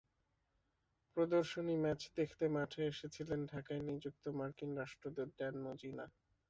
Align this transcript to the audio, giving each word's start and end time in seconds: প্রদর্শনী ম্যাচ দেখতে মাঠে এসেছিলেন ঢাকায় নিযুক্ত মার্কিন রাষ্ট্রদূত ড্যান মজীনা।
প্রদর্শনী 1.17 1.75
ম্যাচ 1.83 2.01
দেখতে 2.17 2.45
মাঠে 2.55 2.81
এসেছিলেন 2.91 3.39
ঢাকায় 3.51 3.81
নিযুক্ত 3.89 4.23
মার্কিন 4.39 4.71
রাষ্ট্রদূত 4.81 5.29
ড্যান 5.37 5.55
মজীনা। 5.65 6.05